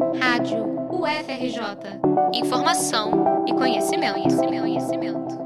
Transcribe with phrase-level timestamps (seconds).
[0.00, 2.00] Rádio UFRJ.
[2.32, 5.40] Informação e conhecimento, conhecimento, conhecimento.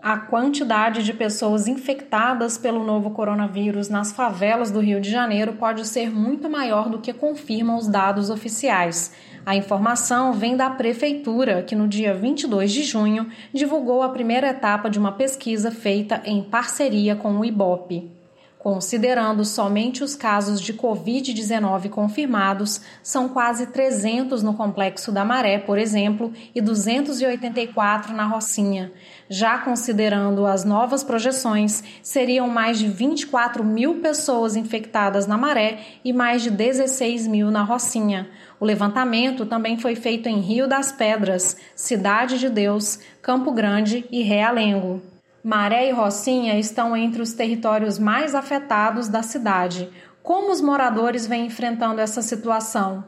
[0.00, 5.84] A quantidade de pessoas infectadas pelo novo coronavírus nas favelas do Rio de Janeiro pode
[5.84, 9.12] ser muito maior do que confirmam os dados oficiais.
[9.44, 14.88] A informação vem da Prefeitura, que no dia 22 de junho divulgou a primeira etapa
[14.88, 18.21] de uma pesquisa feita em parceria com o IBOP.
[18.62, 25.78] Considerando somente os casos de Covid-19 confirmados, são quase 300 no Complexo da Maré, por
[25.78, 28.92] exemplo, e 284 na Rocinha.
[29.28, 36.12] Já considerando as novas projeções, seriam mais de 24 mil pessoas infectadas na Maré e
[36.12, 38.30] mais de 16 mil na Rocinha.
[38.60, 44.22] O levantamento também foi feito em Rio das Pedras, Cidade de Deus, Campo Grande e
[44.22, 45.11] Realengo.
[45.44, 49.90] Maré e Rocinha estão entre os territórios mais afetados da cidade.
[50.22, 53.04] Como os moradores vêm enfrentando essa situação?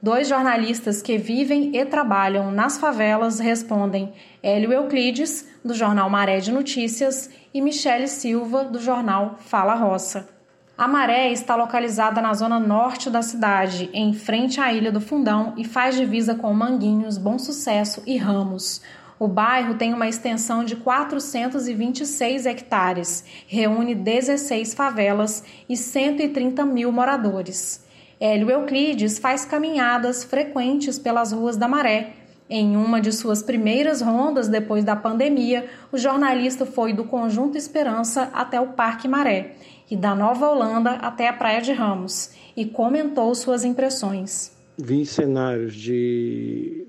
[0.00, 6.52] Dois jornalistas que vivem e trabalham nas favelas respondem: Hélio Euclides, do jornal Maré de
[6.52, 10.28] Notícias, e Michele Silva, do jornal Fala Roça.
[10.76, 15.54] A Maré está localizada na zona norte da cidade, em frente à Ilha do Fundão
[15.56, 18.80] e faz divisa com Manguinhos, Bom Sucesso e Ramos.
[19.18, 27.84] O bairro tem uma extensão de 426 hectares, reúne 16 favelas e 130 mil moradores.
[28.20, 32.12] Hélio Euclides faz caminhadas frequentes pelas ruas da Maré.
[32.50, 38.30] Em uma de suas primeiras rondas depois da pandemia, o jornalista foi do Conjunto Esperança
[38.32, 39.52] até o Parque Maré
[39.90, 44.56] e da Nova Holanda até a Praia de Ramos e comentou suas impressões.
[44.78, 46.86] Vi cenários de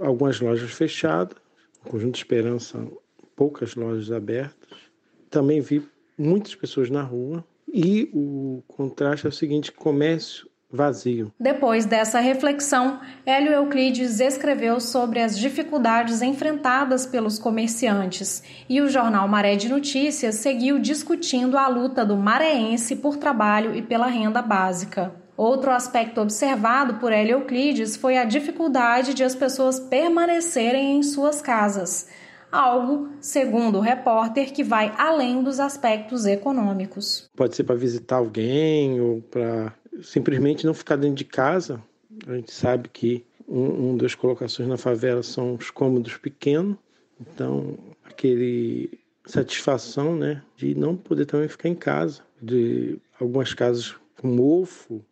[0.00, 1.36] algumas lojas fechadas,
[1.88, 2.86] Conjunto Esperança,
[3.34, 4.78] poucas lojas abertas.
[5.30, 5.82] Também vi
[6.18, 11.32] muitas pessoas na rua e o contraste é o seguinte: comércio vazio.
[11.38, 19.26] Depois dessa reflexão, Hélio Euclides escreveu sobre as dificuldades enfrentadas pelos comerciantes e o jornal
[19.26, 25.19] Maré de Notícias seguiu discutindo a luta do mareense por trabalho e pela renda básica.
[25.40, 31.40] Outro aspecto observado por Hélio Euclides foi a dificuldade de as pessoas permanecerem em suas
[31.40, 32.10] casas,
[32.52, 37.30] algo, segundo o repórter, que vai além dos aspectos econômicos.
[37.34, 41.82] Pode ser para visitar alguém ou para simplesmente não ficar dentro de casa.
[42.26, 46.76] A gente sabe que um, um das colocações na favela são os cômodos pequenos,
[47.18, 54.28] então aquele satisfação, né, de não poder também ficar em casa, de algumas casas com
[54.28, 55.02] mofo,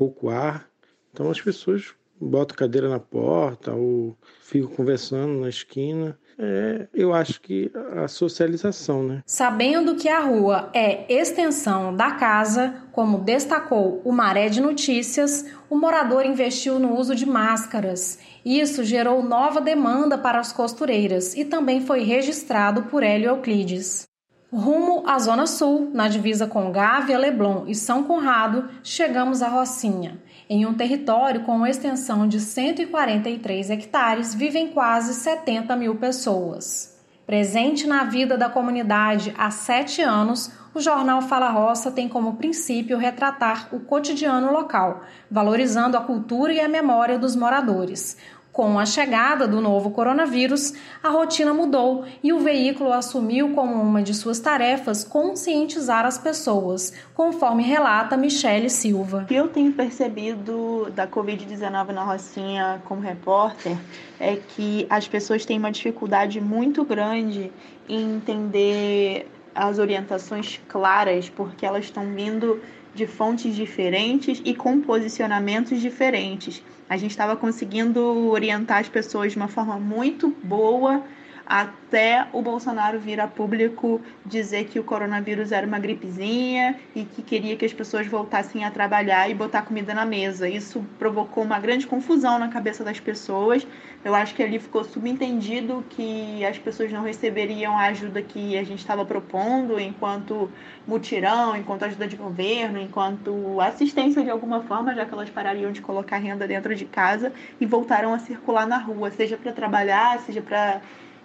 [0.00, 0.66] pouco ar.
[1.12, 6.18] Então as pessoas botam cadeira na porta ou ficam conversando na esquina.
[6.38, 9.22] É, eu acho que a socialização, né?
[9.26, 15.76] Sabendo que a rua é extensão da casa, como destacou o Maré de Notícias, o
[15.76, 18.18] morador investiu no uso de máscaras.
[18.42, 24.09] Isso gerou nova demanda para as costureiras e também foi registrado por Hélio Euclides.
[24.52, 30.20] Rumo à Zona Sul, na divisa com Gávea, Leblon e São Conrado, chegamos a Rocinha.
[30.48, 36.98] Em um território com extensão de 143 hectares, vivem quase 70 mil pessoas.
[37.24, 42.98] Presente na vida da comunidade há sete anos, o jornal Fala Roça tem como princípio
[42.98, 48.16] retratar o cotidiano local, valorizando a cultura e a memória dos moradores.
[48.52, 54.02] Com a chegada do novo coronavírus, a rotina mudou e o veículo assumiu como uma
[54.02, 59.22] de suas tarefas conscientizar as pessoas, conforme relata Michele Silva.
[59.22, 63.76] O que eu tenho percebido da Covid-19 na Rocinha como repórter
[64.18, 67.52] é que as pessoas têm uma dificuldade muito grande
[67.88, 72.60] em entender as orientações claras, porque elas estão vindo
[72.94, 76.62] de fontes diferentes e com posicionamentos diferentes.
[76.88, 81.02] A gente estava conseguindo orientar as pessoas de uma forma muito boa
[81.50, 87.22] até o Bolsonaro vir a público dizer que o coronavírus era uma gripezinha e que
[87.22, 90.48] queria que as pessoas voltassem a trabalhar e botar comida na mesa.
[90.48, 93.66] Isso provocou uma grande confusão na cabeça das pessoas.
[94.04, 98.62] Eu acho que ali ficou subentendido que as pessoas não receberiam a ajuda que a
[98.62, 100.48] gente estava propondo enquanto
[100.86, 105.82] mutirão, enquanto ajuda de governo, enquanto assistência de alguma forma, já que elas parariam de
[105.82, 110.40] colocar renda dentro de casa e voltaram a circular na rua, seja para trabalhar, seja
[110.40, 110.80] para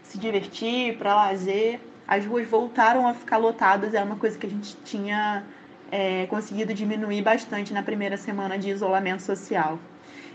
[0.10, 1.80] se divertir, para lazer.
[2.08, 5.44] As ruas voltaram a ficar lotadas, é uma coisa que a gente tinha
[5.92, 9.80] é, conseguido diminuir bastante na primeira semana de isolamento social.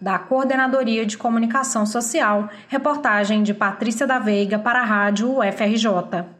[0.00, 6.33] Da Coordenadoria de Comunicação Social, reportagem de Patrícia da Veiga para a Rádio UFRJ.